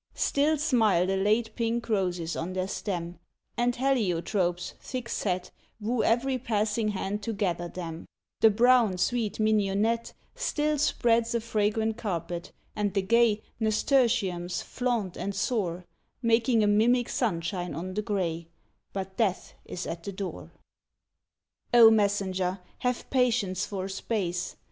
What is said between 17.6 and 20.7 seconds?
on the gray; But death is at the door!